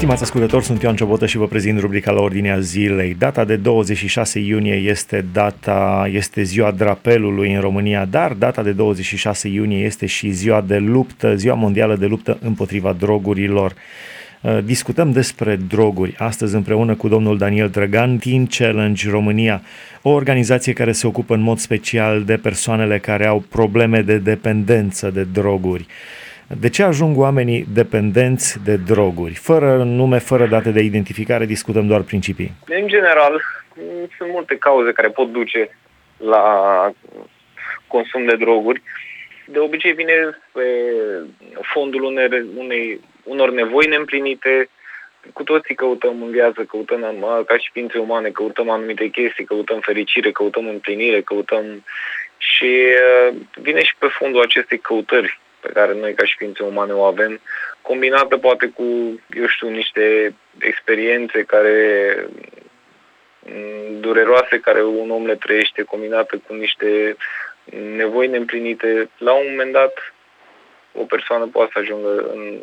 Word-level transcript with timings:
Stimați 0.00 0.22
ascultători, 0.22 0.64
sunt 0.64 0.82
Ioan 0.82 0.96
Ciobotă 0.96 1.26
și 1.26 1.36
vă 1.36 1.46
prezint 1.46 1.78
rubrica 1.78 2.10
la 2.10 2.20
ordinea 2.20 2.58
zilei. 2.58 3.14
Data 3.18 3.44
de 3.44 3.56
26 3.56 4.38
iunie 4.38 4.74
este 4.74 5.24
data, 5.32 6.08
este 6.12 6.42
ziua 6.42 6.70
drapelului 6.70 7.54
în 7.54 7.60
România, 7.60 8.04
dar 8.04 8.32
data 8.32 8.62
de 8.62 8.72
26 8.72 9.48
iunie 9.48 9.84
este 9.84 10.06
și 10.06 10.30
ziua 10.30 10.60
de 10.60 10.76
luptă, 10.76 11.34
ziua 11.36 11.54
mondială 11.54 11.96
de 11.96 12.06
luptă 12.06 12.38
împotriva 12.42 12.92
drogurilor. 12.92 13.74
Uh, 14.40 14.58
discutăm 14.64 15.12
despre 15.12 15.56
droguri 15.56 16.14
astăzi 16.18 16.54
împreună 16.54 16.94
cu 16.94 17.08
domnul 17.08 17.38
Daniel 17.38 17.68
Drăgan, 17.68 18.18
Teen 18.18 18.46
Challenge 18.46 19.10
România, 19.10 19.62
o 20.02 20.10
organizație 20.10 20.72
care 20.72 20.92
se 20.92 21.06
ocupă 21.06 21.34
în 21.34 21.40
mod 21.40 21.58
special 21.58 22.24
de 22.24 22.36
persoanele 22.36 22.98
care 22.98 23.26
au 23.26 23.44
probleme 23.48 24.00
de 24.02 24.18
dependență 24.18 25.10
de 25.10 25.26
droguri. 25.32 25.86
De 26.58 26.68
ce 26.68 26.82
ajung 26.82 27.18
oamenii 27.18 27.64
dependenți 27.74 28.64
de 28.64 28.76
droguri? 28.76 29.34
Fără 29.34 29.82
nume, 29.84 30.18
fără 30.18 30.46
date 30.46 30.70
de 30.70 30.80
identificare, 30.80 31.44
discutăm 31.44 31.86
doar 31.86 32.00
principii. 32.00 32.52
În 32.66 32.86
general, 32.86 33.42
sunt 34.16 34.30
multe 34.32 34.56
cauze 34.56 34.92
care 34.92 35.08
pot 35.08 35.32
duce 35.32 35.68
la 36.16 36.44
consum 37.86 38.24
de 38.24 38.36
droguri. 38.36 38.82
De 39.44 39.58
obicei 39.58 39.92
vine 39.92 40.12
pe 40.52 40.62
fondul 41.60 42.02
unei, 42.02 42.28
unei, 42.56 43.00
unor 43.24 43.50
nevoi 43.50 43.86
neîmplinite. 43.86 44.68
Cu 45.32 45.42
toții 45.42 45.74
căutăm 45.74 46.22
în 46.22 46.30
viață, 46.30 46.62
căutăm 46.62 47.00
ca 47.46 47.56
și 47.58 47.70
ființe 47.72 47.98
umane, 47.98 48.28
căutăm 48.28 48.70
anumite 48.70 49.06
chestii, 49.06 49.44
căutăm 49.44 49.80
fericire, 49.80 50.30
căutăm 50.30 50.68
împlinire, 50.68 51.20
căutăm... 51.20 51.84
Și 52.36 52.70
uh, 52.74 53.34
vine 53.62 53.82
și 53.82 53.94
pe 53.98 54.06
fondul 54.06 54.42
acestei 54.42 54.78
căutări 54.78 55.40
pe 55.60 55.70
care 55.72 55.94
noi 55.94 56.14
ca 56.14 56.24
și 56.24 56.36
ființe 56.36 56.62
umane 56.62 56.92
o 56.92 57.02
avem, 57.02 57.40
combinată 57.82 58.36
poate 58.36 58.66
cu, 58.66 58.84
eu 59.36 59.46
știu, 59.46 59.68
niște 59.68 60.34
experiențe 60.58 61.42
care 61.42 62.16
mm, 63.40 64.00
dureroase 64.00 64.60
care 64.60 64.82
un 64.82 65.10
om 65.10 65.26
le 65.26 65.36
trăiește, 65.36 65.82
combinată 65.82 66.40
cu 66.46 66.54
niște 66.54 67.16
nevoi 67.96 68.26
neîmplinite, 68.26 69.10
la 69.18 69.32
un 69.32 69.46
moment 69.50 69.72
dat 69.72 70.12
o 70.92 71.04
persoană 71.04 71.46
poate 71.46 71.70
să 71.72 71.78
ajungă 71.78 72.30
în, 72.34 72.60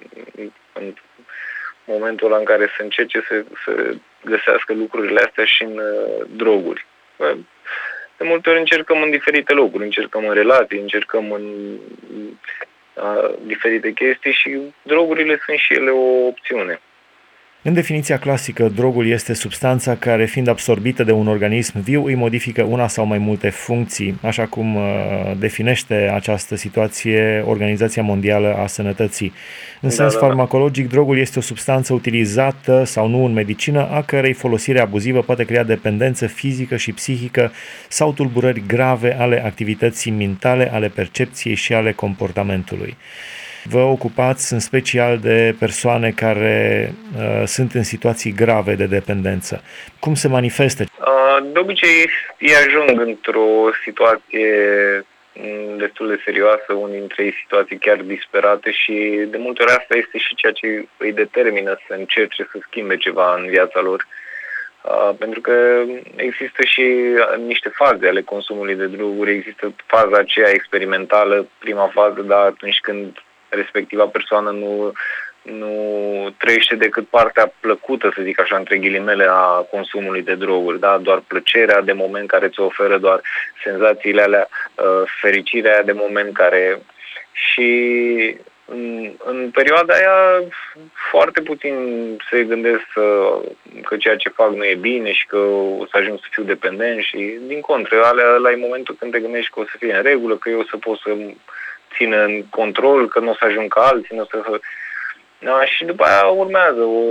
în 0.73 0.94
momentul 1.85 2.27
ăla 2.27 2.38
în 2.38 2.44
care 2.44 2.66
să 2.77 2.83
încerce 2.83 3.23
să, 3.27 3.44
să 3.66 3.95
găsească 4.25 4.73
lucrurile 4.73 5.19
astea 5.19 5.45
și 5.45 5.63
în 5.63 5.77
uh, 5.77 6.25
droguri. 6.35 6.85
De 8.17 8.23
multe 8.23 8.50
ori 8.50 8.59
încercăm 8.59 9.02
în 9.02 9.09
diferite 9.09 9.53
locuri, 9.53 9.83
încercăm 9.83 10.27
în 10.27 10.33
relații, 10.33 10.79
încercăm 10.79 11.31
în 11.31 11.77
diferite 13.45 13.92
chestii 13.92 14.31
și 14.31 14.59
drogurile 14.81 15.40
sunt 15.45 15.58
și 15.58 15.73
ele 15.73 15.90
o 15.90 16.28
opțiune. 16.28 16.80
În 17.67 17.73
definiția 17.73 18.19
clasică, 18.19 18.71
drogul 18.75 19.07
este 19.07 19.33
substanța 19.33 19.95
care, 19.95 20.25
fiind 20.25 20.47
absorbită 20.47 21.03
de 21.03 21.11
un 21.11 21.27
organism 21.27 21.79
viu, 21.81 22.05
îi 22.05 22.15
modifică 22.15 22.63
una 22.63 22.87
sau 22.87 23.05
mai 23.05 23.17
multe 23.17 23.49
funcții, 23.49 24.19
așa 24.21 24.45
cum 24.45 24.75
uh, 24.75 24.83
definește 25.37 26.11
această 26.13 26.55
situație 26.55 27.43
Organizația 27.47 28.03
Mondială 28.03 28.53
a 28.53 28.67
Sănătății. 28.67 29.33
În 29.81 29.89
da, 29.89 29.95
sens 29.95 30.13
da, 30.13 30.19
da. 30.19 30.25
farmacologic, 30.25 30.89
drogul 30.89 31.17
este 31.17 31.39
o 31.39 31.41
substanță 31.41 31.93
utilizată 31.93 32.83
sau 32.83 33.07
nu 33.07 33.25
în 33.25 33.33
medicină, 33.33 33.89
a 33.91 34.01
cărei 34.01 34.33
folosire 34.33 34.79
abuzivă 34.79 35.21
poate 35.21 35.43
crea 35.43 35.63
dependență 35.63 36.27
fizică 36.27 36.77
și 36.77 36.91
psihică 36.91 37.51
sau 37.88 38.13
tulburări 38.13 38.63
grave 38.67 39.19
ale 39.19 39.45
activității 39.45 40.11
mentale, 40.11 40.71
ale 40.73 40.88
percepției 40.88 41.55
și 41.55 41.73
ale 41.73 41.91
comportamentului 41.91 42.97
vă 43.69 43.79
ocupați 43.79 44.53
în 44.53 44.59
special 44.59 45.17
de 45.17 45.55
persoane 45.59 46.11
care 46.11 46.91
uh, 47.17 47.43
sunt 47.45 47.73
în 47.73 47.83
situații 47.83 48.33
grave 48.33 48.73
de 48.75 48.85
dependență. 48.85 49.61
Cum 49.99 50.13
se 50.13 50.28
manifestă? 50.28 50.83
Uh, 50.83 51.51
de 51.53 51.59
obicei, 51.59 52.09
ei 52.38 52.56
ajung 52.56 53.00
într-o 53.00 53.47
situație 53.83 54.50
mm, 55.33 55.77
destul 55.77 56.07
de 56.07 56.22
serioasă, 56.25 56.73
unii 56.73 57.00
dintre 57.00 57.23
ei 57.23 57.33
situații 57.44 57.77
chiar 57.77 57.97
disperate 57.97 58.72
și 58.72 58.94
de 59.29 59.38
multe 59.38 59.61
ori 59.61 59.72
asta 59.72 59.97
este 59.97 60.17
și 60.17 60.35
ceea 60.35 60.51
ce 60.51 60.88
îi 60.97 61.13
determină 61.13 61.79
să 61.88 61.94
încerce 61.94 62.47
să 62.51 62.57
schimbe 62.61 62.97
ceva 62.97 63.35
în 63.35 63.47
viața 63.47 63.79
lor. 63.81 64.07
Uh, 64.81 65.16
pentru 65.17 65.41
că 65.41 65.83
există 66.16 66.63
și 66.63 66.85
niște 67.45 67.69
faze 67.69 68.07
ale 68.07 68.22
consumului 68.22 68.75
de 68.75 68.85
droguri, 68.85 69.31
există 69.31 69.73
faza 69.85 70.17
aceea 70.17 70.50
experimentală, 70.50 71.47
prima 71.59 71.88
fază, 71.94 72.22
dar 72.22 72.45
atunci 72.45 72.79
când 72.81 73.17
respectiva 73.50 74.06
persoană 74.06 74.50
nu, 74.50 74.91
nu 75.41 75.74
trăiește 76.38 76.75
decât 76.75 77.08
partea 77.08 77.53
plăcută, 77.59 78.12
să 78.16 78.22
zic 78.24 78.40
așa, 78.40 78.58
între 78.58 78.78
ghilimele, 78.78 79.25
a 79.30 79.66
consumului 79.72 80.22
de 80.22 80.35
droguri, 80.35 80.80
da? 80.80 80.97
doar 80.97 81.24
plăcerea 81.28 81.81
de 81.81 81.94
moment 81.94 82.28
care 82.28 82.47
ți 82.47 82.59
oferă, 82.59 82.97
doar 82.97 83.22
senzațiile 83.63 84.22
alea, 84.22 84.47
uh, 84.75 85.09
fericirea 85.22 85.74
aia 85.74 85.81
de 85.81 85.91
moment 85.91 86.34
care... 86.34 86.81
Și 87.31 87.69
în, 88.69 89.12
în 89.25 89.50
perioada 89.53 89.94
aia 89.94 90.47
foarte 91.12 91.41
puțin 91.41 91.75
se 92.30 92.44
gândesc 92.44 92.81
să, 92.94 93.38
că 93.84 93.97
ceea 93.97 94.16
ce 94.16 94.30
fac 94.30 94.53
nu 94.53 94.63
e 94.63 94.75
bine 94.75 95.12
și 95.12 95.28
că 95.28 95.38
o 95.80 95.86
să 95.86 95.97
ajung 95.97 96.19
să 96.19 96.25
fiu 96.31 96.44
dependent 96.44 97.02
și 97.02 97.40
din 97.47 97.62
contră, 97.62 98.03
alea 98.03 98.25
la 98.25 98.52
e 98.52 98.56
momentul 98.56 98.96
când 99.00 99.12
te 99.12 99.19
gândești 99.19 99.52
că 99.52 99.59
o 99.59 99.63
să 99.63 99.75
fie 99.80 99.96
în 99.96 100.02
regulă, 100.02 100.36
că 100.36 100.50
eu 100.50 100.59
o 100.59 100.69
să 100.69 100.78
pot 100.78 100.97
să 100.97 101.09
țină 101.96 102.24
în 102.24 102.44
control, 102.50 103.08
că 103.08 103.20
nu 103.20 103.30
o 103.30 103.34
să 103.34 103.46
ajung 103.46 103.74
ca 103.74 103.81
alții, 103.81 104.16
nu 104.16 104.22
o 104.22 104.25
să... 104.25 104.59
Da, 105.40 105.66
și 105.66 105.86
după 105.86 106.03
aia 106.03 106.25
urmează 106.25 106.81
o, 106.81 107.02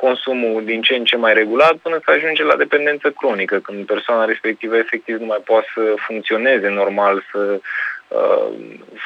consumul 0.00 0.64
din 0.64 0.82
ce 0.82 0.94
în 0.94 1.04
ce 1.04 1.16
mai 1.16 1.34
regulat 1.34 1.74
până 1.74 2.00
să 2.04 2.10
ajunge 2.10 2.42
la 2.42 2.56
dependență 2.56 3.10
cronică, 3.10 3.58
când 3.58 3.86
persoana 3.86 4.24
respectivă 4.24 4.76
efectiv 4.76 5.16
nu 5.16 5.26
mai 5.26 5.42
poate 5.44 5.66
să 5.74 5.94
funcționeze 5.96 6.68
normal, 6.68 7.24
să, 7.32 7.60
uh, 8.08 8.48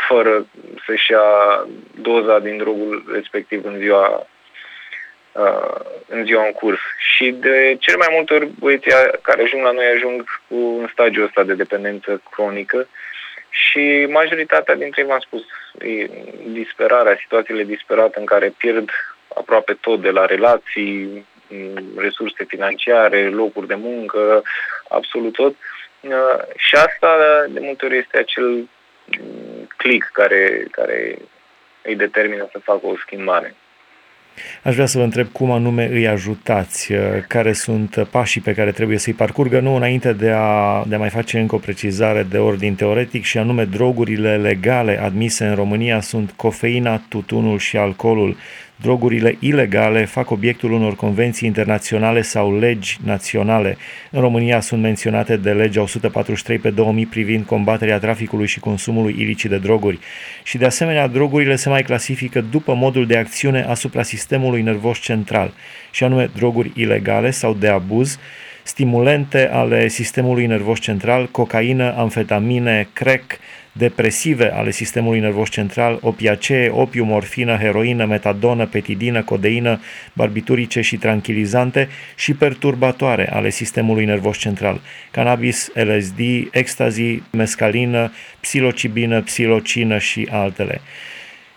fără 0.09 0.47
să-și 0.87 1.11
ia 1.11 1.28
doza 2.00 2.38
din 2.38 2.56
drogul 2.56 3.05
respectiv 3.12 3.65
în 3.65 3.76
ziua 3.78 4.26
uh, 5.32 5.81
în 6.09 6.25
ziua 6.25 6.44
în 6.47 6.53
curs. 6.53 6.81
Și 7.15 7.31
de 7.31 7.76
cel 7.81 7.97
mai 7.97 8.09
multe 8.11 8.34
ori 8.34 8.49
băieții 8.59 8.93
care 9.22 9.43
ajung 9.43 9.62
la 9.62 9.71
noi 9.71 9.87
ajung 9.97 10.25
cu 10.49 10.56
un 10.56 10.88
stadiu 10.93 11.25
ăsta 11.25 11.43
de 11.43 11.55
dependență 11.55 12.22
cronică 12.31 12.88
și 13.54 14.06
majoritatea 14.10 14.75
dintre 14.75 15.00
ei, 15.00 15.09
v-am 15.09 15.19
spus, 15.19 15.42
disperarea, 16.47 17.16
situațiile 17.20 17.65
disperate 17.65 18.19
în 18.19 18.25
care 18.25 18.54
pierd 18.56 18.91
aproape 19.34 19.72
tot 19.81 20.00
de 20.00 20.10
la 20.10 20.26
relații, 20.26 21.26
resurse 21.97 22.44
financiare, 22.44 23.28
locuri 23.28 23.66
de 23.66 23.75
muncă, 23.75 24.43
absolut 24.88 25.32
tot. 25.32 25.54
Și 26.56 26.75
asta 26.75 27.44
de 27.48 27.60
multe 27.60 27.84
ori 27.84 27.97
este 27.97 28.19
acel 28.19 28.69
click 29.76 30.10
care, 30.12 30.66
care 30.70 31.19
îi 31.82 31.97
determină 31.97 32.48
să 32.53 32.59
facă 32.59 32.87
o 32.87 32.97
schimbare. 32.97 33.54
Aș 34.62 34.74
vrea 34.74 34.86
să 34.86 34.98
vă 34.98 35.04
întreb 35.04 35.26
cum 35.32 35.50
anume 35.50 35.88
îi 35.92 36.08
ajutați, 36.08 36.92
uh, 36.92 36.98
care 37.28 37.52
sunt 37.52 38.06
pașii 38.10 38.40
pe 38.40 38.54
care 38.54 38.70
trebuie 38.70 38.98
să-i 38.98 39.12
parcurgă, 39.12 39.60
nu 39.60 39.74
înainte 39.74 40.12
de 40.12 40.30
a, 40.30 40.84
de 40.86 40.94
a 40.94 40.98
mai 40.98 41.08
face 41.08 41.38
încă 41.38 41.54
o 41.54 41.58
precizare 41.58 42.26
de 42.30 42.38
ordin 42.38 42.74
teoretic 42.74 43.24
și 43.24 43.38
anume 43.38 43.64
drogurile 43.64 44.36
legale 44.36 45.00
admise 45.00 45.44
în 45.44 45.54
România 45.54 46.00
sunt 46.00 46.32
cofeina, 46.36 47.02
tutunul 47.08 47.58
și 47.58 47.76
alcoolul. 47.76 48.36
Drogurile 48.76 49.36
ilegale 49.38 50.04
fac 50.04 50.30
obiectul 50.30 50.72
unor 50.72 50.96
convenții 50.96 51.48
internaționale 51.48 52.22
sau 52.22 52.58
legi 52.58 52.98
naționale. 53.04 53.76
În 54.10 54.20
România 54.20 54.60
sunt 54.60 54.82
menționate 54.82 55.36
de 55.36 55.52
legea 55.52 55.82
143 55.82 56.58
pe 56.58 56.70
2000 56.70 57.06
privind 57.06 57.44
combaterea 57.44 57.98
traficului 57.98 58.46
și 58.46 58.60
consumului 58.60 59.16
ilicit 59.18 59.50
de 59.50 59.58
droguri. 59.58 59.98
Și 60.43 60.58
de 60.58 60.64
asemenea, 60.64 61.06
drogurile 61.06 61.56
se 61.56 61.69
mai 61.69 61.82
clasifică 61.82 62.40
după 62.40 62.75
modul 62.75 63.06
de 63.06 63.16
acțiune 63.16 63.62
asupra 63.62 64.02
sistemului 64.02 64.62
nervos 64.62 64.99
central, 64.99 65.52
și 65.90 66.04
anume 66.04 66.31
droguri 66.37 66.70
ilegale 66.75 67.31
sau 67.31 67.54
de 67.54 67.69
abuz, 67.69 68.19
stimulente 68.62 69.49
ale 69.49 69.88
sistemului 69.88 70.46
nervos 70.46 70.81
central, 70.81 71.28
cocaină, 71.31 71.94
amfetamine, 71.96 72.88
crack, 72.93 73.38
depresive 73.76 74.55
ale 74.55 74.71
sistemului 74.71 75.21
nervos 75.21 75.50
central, 75.50 75.99
opiacee, 76.00 76.69
opiu, 76.71 77.05
morfină, 77.05 77.56
heroină, 77.56 78.05
metadonă, 78.05 78.67
petidină, 78.67 79.23
codeină, 79.23 79.81
barbiturice 80.12 80.81
și 80.81 80.97
tranquilizante 80.97 81.88
și 82.17 82.35
perturbatoare 82.35 83.32
ale 83.32 83.50
sistemului 83.50 84.05
nervos 84.05 84.38
central, 84.38 84.81
cannabis, 85.11 85.71
LSD, 85.75 86.19
ecstasy, 86.50 87.23
mescalină, 87.31 88.12
psilocibină, 88.41 89.23
psilocină 89.23 89.99
și 89.99 90.29
altele. 90.31 90.81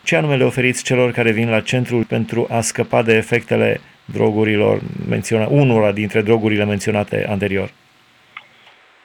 Ce 0.04 0.16
anume 0.16 0.36
le 0.36 0.44
oferiți 0.44 0.84
celor 0.84 1.12
care 1.12 1.32
vin 1.32 1.50
la 1.50 1.60
centrul 1.60 2.04
pentru 2.04 2.48
a 2.50 2.62
scăpa 2.62 3.04
de 3.04 3.16
efectele 3.16 3.82
drogurilor 4.06 4.82
menționate, 5.10 5.54
unora 5.54 5.92
dintre 5.92 6.22
drogurile 6.22 6.66
menționate 6.66 7.26
anterior? 7.30 7.72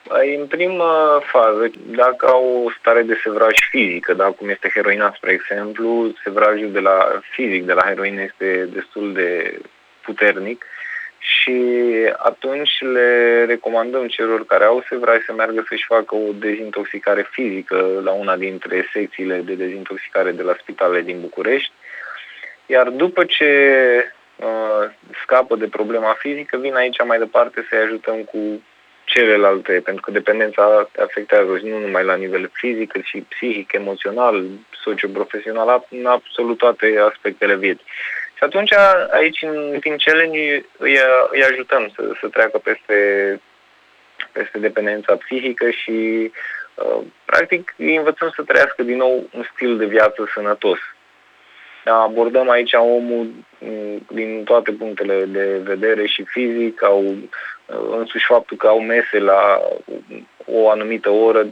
În 0.08 0.46
prima 0.46 1.22
fază, 1.24 1.70
dacă 1.84 2.26
au 2.26 2.64
o 2.64 2.70
stare 2.78 3.02
de 3.02 3.20
sevraj 3.22 3.58
fizică, 3.70 4.14
da, 4.14 4.24
cum 4.24 4.48
este 4.48 4.70
heroina, 4.74 5.12
spre 5.16 5.32
exemplu, 5.32 6.12
sevrajul 6.22 6.72
de 6.72 6.80
la 6.80 7.20
fizic 7.30 7.64
de 7.64 7.72
la 7.72 7.82
heroină 7.86 8.22
este 8.22 8.68
destul 8.72 9.12
de 9.12 9.58
puternic 10.00 10.64
și 11.18 11.56
atunci 12.16 12.80
le 12.80 13.44
recomandăm 13.44 14.06
celor 14.06 14.46
care 14.46 14.64
au 14.64 14.84
sevraj 14.88 15.24
să 15.24 15.32
meargă 15.32 15.64
să-și 15.68 15.84
facă 15.84 16.14
o 16.14 16.32
dezintoxicare 16.32 17.26
fizică 17.30 18.00
la 18.04 18.10
una 18.12 18.36
dintre 18.36 18.88
secțiile 18.92 19.36
de 19.38 19.54
dezintoxicare 19.54 20.30
de 20.30 20.42
la 20.42 20.56
spitalele 20.60 21.02
din 21.02 21.20
București. 21.20 21.72
Iar 22.66 22.88
după 22.88 23.24
ce 23.24 23.50
uh, 24.36 24.90
scapă 25.22 25.56
de 25.56 25.66
problema 25.68 26.16
fizică, 26.18 26.56
vin 26.56 26.74
aici 26.74 27.04
mai 27.04 27.18
departe 27.18 27.66
să-i 27.68 27.78
ajutăm 27.78 28.22
cu 28.22 28.38
celelalte, 29.14 29.80
pentru 29.84 30.02
că 30.02 30.10
dependența 30.10 30.88
afectează 30.98 31.60
nu 31.62 31.78
numai 31.78 32.04
la 32.04 32.14
nivel 32.14 32.50
fizic, 32.52 32.92
cât 32.92 33.04
și 33.04 33.26
psihic, 33.28 33.72
emoțional, 33.72 34.44
socioprofesional, 34.84 35.86
în 35.90 36.06
absolut 36.06 36.58
toate 36.58 36.86
aspectele 37.10 37.56
vieții. 37.56 37.84
Și 38.34 38.44
atunci 38.44 38.72
aici, 39.10 39.42
în 39.42 39.78
timp 39.80 40.00
challenge, 40.00 40.64
îi, 40.78 40.98
îi 41.30 41.44
ajutăm 41.44 41.92
să, 41.94 42.02
să 42.20 42.28
treacă 42.28 42.58
peste, 42.58 42.96
peste 44.32 44.58
dependența 44.58 45.16
psihică 45.16 45.70
și 45.70 46.30
uh, 46.74 47.00
practic 47.24 47.74
îi 47.76 47.96
învățăm 47.96 48.32
să 48.34 48.42
trăiască 48.42 48.82
din 48.82 48.96
nou 48.96 49.28
un 49.32 49.44
stil 49.54 49.76
de 49.76 49.86
viață 49.86 50.30
sănătos. 50.34 50.78
Abordăm 51.84 52.50
aici 52.50 52.72
omul 52.72 53.30
mm, 53.58 54.06
din 54.10 54.44
toate 54.44 54.72
punctele 54.72 55.24
de 55.24 55.60
vedere 55.64 56.06
și 56.06 56.24
fizic, 56.24 56.82
au 56.82 57.04
uh, 57.04 57.18
însuși 57.90 58.26
faptul 58.26 58.56
că 58.56 58.66
au 58.66 58.80
mese 58.80 59.18
la 59.18 59.62
o 60.46 60.70
anumită 60.70 61.10
oră, 61.10 61.46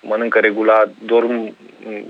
mănâncă 0.00 0.38
regulat, 0.38 0.88
dorm 1.04 1.56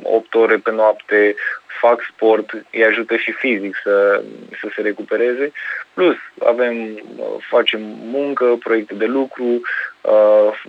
8 0.02 0.34
ore 0.34 0.56
pe 0.56 0.70
noapte, 0.70 1.34
fac 1.80 2.00
sport, 2.12 2.50
îi 2.72 2.84
ajută 2.84 3.16
și 3.16 3.32
fizic 3.32 3.76
să, 3.82 4.22
să 4.60 4.68
se 4.74 4.80
recupereze. 4.80 5.52
Plus, 5.94 6.16
avem, 6.44 7.00
facem 7.48 7.80
muncă, 8.04 8.56
proiecte 8.58 8.94
de 8.94 9.06
lucru, 9.06 9.60
uh, 10.00 10.62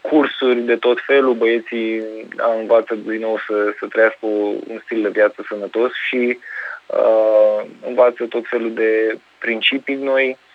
cursuri 0.00 0.60
de 0.60 0.76
tot 0.76 0.98
felul, 1.06 1.34
băieții 1.34 2.02
învață 2.58 2.94
din 2.94 3.20
nou 3.20 3.38
să, 3.46 3.74
să 3.78 3.86
trăiască 3.86 4.26
un 4.66 4.80
stil 4.84 5.02
de 5.02 5.08
viață 5.08 5.44
sănătos 5.48 5.90
și 6.08 6.38
uh, 6.86 7.64
învață 7.86 8.24
tot 8.24 8.44
felul 8.48 8.72
de 8.72 9.18
principii 9.38 9.94
noi 9.94 10.28
uh, 10.28 10.47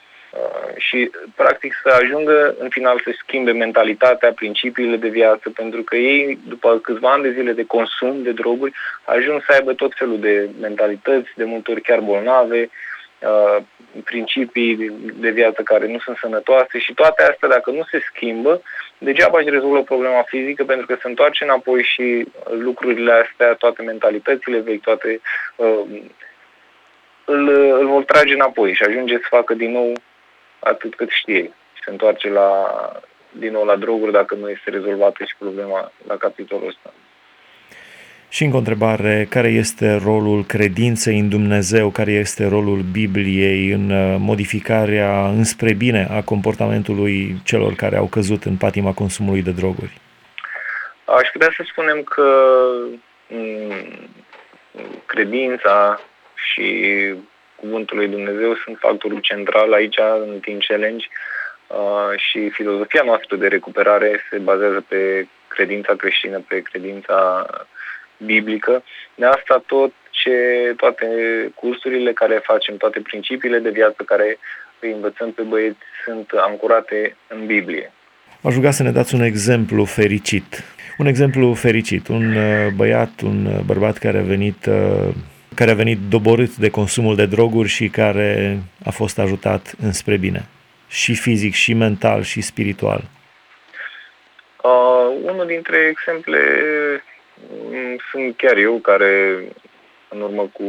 și 0.77 1.11
practic 1.35 1.73
să 1.83 1.89
ajungă 2.01 2.55
în 2.59 2.69
final 2.69 3.01
să 3.03 3.11
schimbe 3.17 3.51
mentalitatea, 3.51 4.33
principiile 4.33 4.95
de 4.95 5.07
viață, 5.07 5.49
pentru 5.49 5.81
că 5.81 5.95
ei, 5.95 6.39
după 6.47 6.79
câțiva 6.79 7.11
ani 7.11 7.23
de 7.23 7.31
zile 7.31 7.51
de 7.51 7.65
consum 7.65 8.21
de 8.23 8.31
droguri, 8.31 8.73
ajung 9.03 9.43
să 9.45 9.53
aibă 9.53 9.73
tot 9.73 9.93
felul 9.95 10.19
de 10.19 10.49
mentalități, 10.61 11.29
de 11.35 11.43
multe 11.43 11.71
ori 11.71 11.81
chiar 11.81 11.99
bolnave, 11.99 12.69
uh, 13.19 13.63
principii 14.03 14.91
de 15.13 15.29
viață 15.29 15.61
care 15.61 15.87
nu 15.87 15.99
sunt 15.99 16.17
sănătoase 16.17 16.79
și 16.79 16.93
toate 16.93 17.23
astea, 17.23 17.49
dacă 17.49 17.71
nu 17.71 17.83
se 17.91 17.99
schimbă, 18.13 18.61
degeaba 18.97 19.39
își 19.39 19.49
rezolvă 19.49 19.83
problema 19.83 20.21
fizică 20.21 20.63
pentru 20.63 20.85
că 20.85 20.97
se 21.01 21.07
întoarce 21.07 21.43
înapoi 21.43 21.83
și 21.83 22.25
lucrurile 22.49 23.11
astea, 23.11 23.53
toate 23.53 23.81
mentalitățile 23.81 24.59
vechi, 24.59 24.81
toate 24.81 25.21
uh, 25.55 26.01
îl, 27.25 27.47
îl 27.79 27.87
vor 27.87 28.03
trage 28.03 28.33
înapoi 28.33 28.73
și 28.73 28.83
ajunge 28.83 29.17
să 29.17 29.25
facă 29.29 29.53
din 29.53 29.71
nou 29.71 29.93
atât 30.63 30.95
cât 30.95 31.09
știe. 31.09 31.53
Se 31.83 31.91
întoarce 31.91 32.29
la, 32.29 32.49
din 33.31 33.51
nou 33.51 33.63
la 33.63 33.75
droguri 33.75 34.11
dacă 34.11 34.35
nu 34.35 34.49
este 34.49 34.69
rezolvată 34.69 35.23
și 35.23 35.35
problema 35.37 35.91
la 36.07 36.17
capitolul 36.17 36.67
ăsta. 36.67 36.93
Și 38.29 38.43
încă 38.43 38.55
o 38.55 38.59
întrebare, 38.59 39.27
care 39.29 39.47
este 39.47 39.99
rolul 40.03 40.43
credinței 40.43 41.19
în 41.19 41.29
Dumnezeu, 41.29 41.89
care 41.89 42.11
este 42.11 42.47
rolul 42.47 42.81
Bibliei 42.91 43.69
în 43.71 43.89
uh, 43.89 44.15
modificarea 44.19 45.27
înspre 45.27 45.73
bine 45.73 46.07
a 46.09 46.21
comportamentului 46.21 47.35
celor 47.43 47.73
care 47.73 47.97
au 47.97 48.05
căzut 48.05 48.43
în 48.43 48.55
patima 48.55 48.93
consumului 48.93 49.41
de 49.41 49.51
droguri? 49.51 50.01
Aș 51.05 51.27
putea 51.31 51.53
să 51.55 51.63
spunem 51.71 52.03
că 52.03 52.27
mm, 53.27 54.09
credința 55.05 56.01
și 56.35 56.69
cuvântul 57.63 57.97
lui 57.97 58.07
Dumnezeu 58.07 58.51
sunt 58.63 58.77
factorul 58.79 59.19
central 59.19 59.73
aici 59.73 59.99
în 60.25 60.39
Team 60.43 60.59
Challenge 60.67 61.05
uh, 61.67 62.11
și 62.25 62.49
filozofia 62.49 63.03
noastră 63.05 63.35
de 63.35 63.47
recuperare 63.47 64.11
se 64.29 64.37
bazează 64.37 64.81
pe 64.87 65.27
credința 65.47 65.93
creștină, 65.95 66.37
pe 66.47 66.57
credința 66.69 67.17
biblică. 68.17 68.83
De 69.15 69.25
asta 69.25 69.63
tot 69.65 69.93
ce, 70.09 70.37
toate 70.77 71.07
cursurile 71.55 72.11
care 72.13 72.47
facem, 72.51 72.77
toate 72.77 72.99
principiile 72.99 73.59
de 73.59 73.69
viață 73.69 74.03
care 74.05 74.37
îi 74.79 74.91
învățăm 74.91 75.31
pe 75.31 75.41
băieți 75.41 75.85
sunt 76.05 76.31
ancorate 76.49 77.15
în 77.27 77.45
Biblie. 77.45 77.91
Aș 78.41 78.53
ruga 78.53 78.71
să 78.71 78.83
ne 78.83 78.91
dați 78.91 79.15
un 79.15 79.21
exemplu 79.21 79.83
fericit. 79.83 80.63
Un 80.97 81.05
exemplu 81.05 81.53
fericit, 81.53 82.07
un 82.07 82.35
uh, 82.35 82.67
băiat, 82.75 83.21
un 83.21 83.45
uh, 83.45 83.59
bărbat 83.65 83.97
care 83.97 84.17
a 84.17 84.21
venit 84.35 84.65
uh, 84.65 85.13
care 85.55 85.71
a 85.71 85.75
venit 85.75 85.97
doborât 86.09 86.55
de 86.55 86.69
consumul 86.69 87.15
de 87.15 87.25
droguri 87.25 87.69
și 87.69 87.87
care 87.87 88.59
a 88.85 88.91
fost 88.91 89.19
ajutat 89.19 89.73
înspre 89.81 90.17
bine, 90.17 90.45
și 90.87 91.15
fizic, 91.15 91.53
și 91.53 91.73
mental, 91.73 92.23
și 92.23 92.41
spiritual. 92.41 93.03
Uh, 94.63 95.31
unul 95.31 95.45
dintre 95.45 95.77
exemple 95.77 96.39
Mm, 97.51 97.97
sunt 98.11 98.37
chiar 98.37 98.57
eu 98.57 98.79
care 98.79 99.43
în 100.09 100.21
urmă 100.21 100.49
cu 100.53 100.63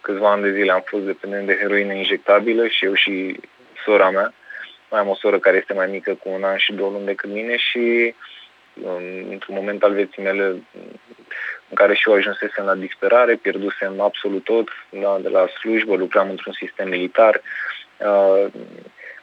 câțiva 0.00 0.30
ani 0.30 0.42
de 0.42 0.52
zile 0.52 0.72
am 0.72 0.82
fost 0.86 1.04
dependent 1.04 1.46
de 1.46 1.56
heroină 1.60 1.92
injectabilă 1.92 2.66
și 2.66 2.84
eu 2.84 2.94
și 2.94 3.40
sora 3.84 4.10
mea. 4.10 4.34
Mai 4.90 5.00
am 5.00 5.08
o 5.08 5.14
soră 5.14 5.38
care 5.38 5.56
este 5.56 5.72
mai 5.72 5.86
mică 5.86 6.14
cu 6.14 6.28
un 6.28 6.44
an 6.44 6.56
și 6.56 6.72
două 6.72 6.90
luni 6.90 7.06
decât 7.06 7.30
mine 7.30 7.56
și 7.56 8.14
într-un 9.30 9.54
moment 9.54 9.82
al 9.82 9.94
vieții 9.94 10.22
mele 10.22 10.62
în 11.72 11.78
care 11.78 11.94
și 11.94 12.08
eu 12.08 12.14
ajunsesem 12.14 12.64
la 12.64 12.74
disperare, 12.74 13.34
pierdusem 13.34 14.00
absolut 14.00 14.44
tot, 14.44 14.68
da, 14.90 15.18
de 15.22 15.28
la 15.28 15.46
slujbă, 15.60 15.94
lucram 15.96 16.30
într-un 16.30 16.52
sistem 16.52 16.88
militar, 16.88 17.40
uh, 17.96 18.46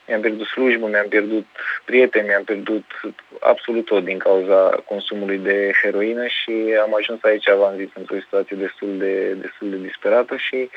mi-am 0.07 0.22
pierdut 0.22 0.48
slujbă, 0.48 0.88
mi-am 0.88 1.07
pierdut 1.07 1.46
prieteni, 1.86 2.28
mi-am 2.28 2.44
pierdut 2.44 2.86
absolut 3.40 3.86
tot 3.86 4.04
din 4.04 4.18
cauza 4.18 4.84
consumului 4.86 5.38
de 5.38 5.72
heroină 5.81 6.25
și 6.28 6.75
am 6.81 6.96
ajuns 6.96 7.24
aici, 7.24 7.54
v-am 7.57 7.75
zis, 7.78 7.90
într-o 7.94 8.19
situație 8.19 8.56
destul 8.56 8.97
de, 8.97 9.33
destul 9.33 9.69
de 9.69 9.78
disperată 9.78 10.35
și 10.35 10.69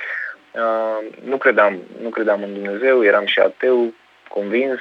uh, 0.52 0.98
nu, 1.24 1.36
credeam, 1.36 1.78
nu 2.02 2.08
credeam 2.08 2.42
în 2.42 2.52
Dumnezeu, 2.52 3.04
eram 3.04 3.26
și 3.26 3.38
ateu, 3.38 3.94
convins. 4.28 4.80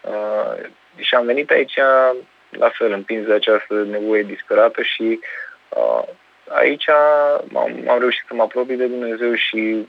Uh, 0.00 0.54
și 0.96 1.14
am 1.14 1.26
venit 1.26 1.50
aici 1.50 1.78
la 2.50 2.68
fel, 2.68 2.92
împins 2.92 3.26
de 3.26 3.32
această 3.32 3.86
nevoie 3.90 4.22
disperată 4.22 4.82
și 4.82 5.18
uh, 5.22 5.26
aici 6.48 6.88
am, 6.88 7.56
am 7.88 7.98
reușit 7.98 8.24
să 8.28 8.34
mă 8.34 8.42
apropii 8.42 8.76
de 8.76 8.86
Dumnezeu 8.86 9.34
și 9.34 9.86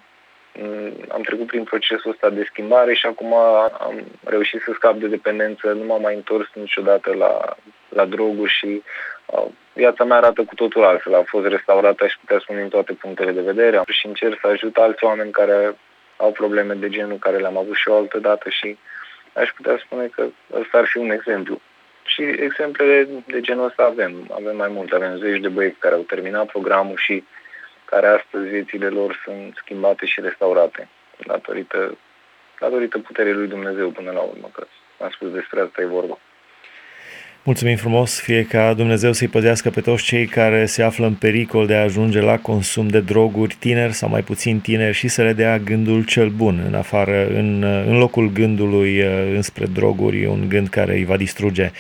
Mm, 0.62 0.94
am 1.08 1.22
trecut 1.22 1.48
prin 1.48 1.64
procesul 1.64 2.12
ăsta 2.12 2.30
de 2.30 2.48
schimbare 2.50 2.94
și 2.94 3.06
acum 3.06 3.34
am 3.80 4.04
reușit 4.24 4.62
să 4.62 4.72
scap 4.74 4.96
de 4.96 5.08
dependență, 5.08 5.72
nu 5.72 5.86
m-am 5.86 6.02
mai 6.02 6.16
întors 6.16 6.48
niciodată 6.54 7.14
la, 7.14 7.56
la 7.90 8.06
droguri 8.06 8.52
și 8.52 8.84
uh, 9.26 9.46
viața 9.74 10.04
mea 10.04 10.18
arată 10.18 10.44
cu 10.44 10.56
totul 10.56 10.84
altfel. 10.84 11.16
A 11.16 11.24
fost 11.26 11.48
restaurată, 11.48 12.04
aș 12.04 12.14
putea 12.20 12.40
spune, 12.40 12.60
din 12.60 12.70
toate 12.70 12.94
punctele 12.94 13.32
de 13.32 13.42
vedere 13.42 13.82
și 13.88 14.08
încerc 14.08 14.40
să 14.42 14.48
ajut 14.48 14.78
alți 14.78 15.04
oameni 15.04 15.32
care 15.32 15.76
au 16.18 16.32
probleme 16.32 16.74
de 16.74 16.90
genul 16.90 17.18
care 17.18 17.38
le-am 17.38 17.58
avut 17.58 17.76
și 17.76 17.90
o 17.90 17.96
altă 17.96 18.20
dată 18.20 18.50
și 18.50 18.78
aș 19.34 19.50
putea 19.56 19.78
spune 19.86 20.08
că 20.08 20.26
ăsta 20.54 20.78
ar 20.78 20.86
fi 20.86 20.98
un 20.98 21.12
exemplu. 21.12 21.62
Și 22.08 22.22
exemple 22.22 23.08
de 23.28 23.42
genul 23.42 23.66
ăsta 23.66 23.84
avem. 23.84 24.14
Avem 24.32 24.56
mai 24.56 24.68
multe. 24.68 24.96
Avem 24.96 25.18
zeci 25.18 25.42
de 25.42 25.48
băieți 25.48 25.80
care 25.80 25.96
au 25.96 26.02
terminat 26.02 26.46
programul 26.46 26.98
și 26.98 27.24
care 27.86 28.08
astăzi 28.08 28.48
viețile 28.48 28.88
lor 28.88 29.22
sunt 29.24 29.56
schimbate 29.56 30.06
și 30.06 30.22
restaurate 30.22 30.90
datorită, 31.26 31.98
datorită 32.60 33.00
puterii 33.00 33.34
lui 33.34 33.48
Dumnezeu 33.48 33.90
până 33.90 34.12
la 34.12 34.20
urmă, 34.20 34.50
că 34.54 34.68
am 35.00 35.10
spus 35.10 35.32
despre 35.32 35.60
asta 35.60 35.82
e 35.82 35.86
vorba. 35.86 36.18
Mulțumim 37.48 37.76
frumos, 37.76 38.20
fie 38.20 38.44
ca 38.44 38.74
Dumnezeu 38.74 39.14
să-i 39.14 39.28
păzească 39.28 39.70
pe 39.70 39.82
toți 39.82 40.04
cei 40.04 40.26
care 40.26 40.66
se 40.66 40.84
află 40.84 41.06
în 41.06 41.14
pericol 41.14 41.66
de 41.66 41.74
a 41.74 41.84
ajunge 41.84 42.22
la 42.22 42.38
consum 42.38 42.88
de 42.88 43.00
droguri, 43.00 43.56
tineri 43.60 43.94
sau 43.94 44.10
mai 44.10 44.22
puțin 44.22 44.60
tineri, 44.60 44.96
și 44.96 45.08
să 45.08 45.22
le 45.22 45.34
dea 45.34 45.60
gândul 45.60 46.04
cel 46.04 46.30
bun 46.30 46.64
în 46.68 46.74
afară, 46.74 47.28
în, 47.28 47.64
în 47.64 47.98
locul 47.98 48.32
gândului 48.32 49.00
uh, 49.00 49.08
înspre 49.36 49.66
droguri, 49.66 50.26
un 50.26 50.46
gând 50.50 50.68
care 50.68 50.94
îi 50.94 51.06
va 51.06 51.18
distruge. 51.18 51.72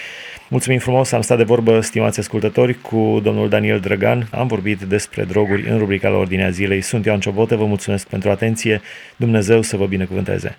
Mulțumim 0.49 0.79
frumos, 0.79 1.11
am 1.11 1.21
stat 1.21 1.37
de 1.37 1.43
vorbă, 1.43 1.81
stimați 1.81 2.19
ascultători, 2.19 2.81
cu 2.81 3.19
domnul 3.23 3.49
Daniel 3.49 3.79
Drăgan. 3.79 4.27
Am 4.31 4.47
vorbit 4.47 4.81
despre 4.81 5.23
droguri 5.23 5.69
în 5.69 5.77
rubrica 5.77 6.09
la 6.09 6.17
Ordinea 6.17 6.49
Zilei. 6.49 6.81
Sunt 6.81 7.05
Ioan 7.05 7.19
Ciobotă, 7.19 7.55
vă 7.55 7.65
mulțumesc 7.65 8.07
pentru 8.07 8.29
atenție. 8.29 8.81
Dumnezeu 9.15 9.61
să 9.61 9.77
vă 9.77 9.85
binecuvânteze! 9.85 10.57